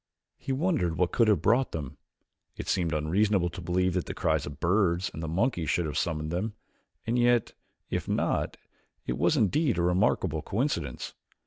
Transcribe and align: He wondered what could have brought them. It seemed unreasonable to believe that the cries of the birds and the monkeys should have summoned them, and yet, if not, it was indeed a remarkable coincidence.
He 0.39 0.51
wondered 0.51 0.97
what 0.97 1.11
could 1.11 1.27
have 1.27 1.43
brought 1.43 1.73
them. 1.73 1.97
It 2.57 2.67
seemed 2.67 2.91
unreasonable 2.91 3.49
to 3.49 3.61
believe 3.61 3.93
that 3.93 4.07
the 4.07 4.15
cries 4.15 4.47
of 4.47 4.53
the 4.53 4.57
birds 4.57 5.11
and 5.13 5.21
the 5.21 5.27
monkeys 5.27 5.69
should 5.69 5.85
have 5.85 5.95
summoned 5.95 6.31
them, 6.31 6.55
and 7.05 7.19
yet, 7.19 7.53
if 7.91 8.07
not, 8.07 8.57
it 9.05 9.15
was 9.19 9.37
indeed 9.37 9.77
a 9.77 9.83
remarkable 9.83 10.41
coincidence. 10.41 11.13